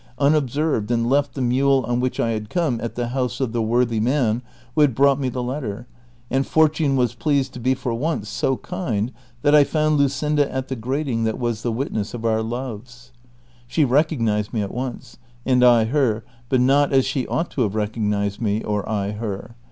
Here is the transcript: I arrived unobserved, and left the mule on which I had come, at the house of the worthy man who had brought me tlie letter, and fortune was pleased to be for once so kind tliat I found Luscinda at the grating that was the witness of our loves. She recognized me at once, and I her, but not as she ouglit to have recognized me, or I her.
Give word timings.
I 0.17 0.23
arrived 0.23 0.33
unobserved, 0.33 0.89
and 0.89 1.07
left 1.07 1.33
the 1.35 1.43
mule 1.43 1.85
on 1.87 1.99
which 1.99 2.19
I 2.19 2.31
had 2.31 2.49
come, 2.49 2.79
at 2.81 2.95
the 2.95 3.09
house 3.09 3.39
of 3.39 3.53
the 3.53 3.61
worthy 3.61 3.99
man 3.99 4.41
who 4.73 4.81
had 4.81 4.95
brought 4.95 5.19
me 5.19 5.29
tlie 5.29 5.45
letter, 5.45 5.85
and 6.31 6.43
fortune 6.43 6.95
was 6.95 7.13
pleased 7.13 7.53
to 7.53 7.59
be 7.59 7.75
for 7.75 7.93
once 7.93 8.27
so 8.27 8.57
kind 8.57 9.11
tliat 9.43 9.53
I 9.53 9.63
found 9.63 9.99
Luscinda 9.99 10.51
at 10.51 10.69
the 10.69 10.75
grating 10.75 11.23
that 11.25 11.37
was 11.37 11.61
the 11.61 11.71
witness 11.71 12.15
of 12.15 12.25
our 12.25 12.41
loves. 12.41 13.11
She 13.67 13.85
recognized 13.85 14.51
me 14.53 14.63
at 14.63 14.73
once, 14.73 15.19
and 15.45 15.63
I 15.63 15.83
her, 15.85 16.23
but 16.49 16.61
not 16.61 16.91
as 16.91 17.05
she 17.05 17.27
ouglit 17.27 17.49
to 17.51 17.61
have 17.61 17.75
recognized 17.75 18.41
me, 18.41 18.63
or 18.63 18.89
I 18.89 19.11
her. 19.11 19.55